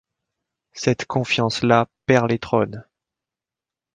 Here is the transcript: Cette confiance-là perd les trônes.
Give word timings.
Cette 0.73 1.05
confiance-là 1.05 1.87
perd 2.07 2.27
les 2.31 2.39
trônes. 2.39 2.87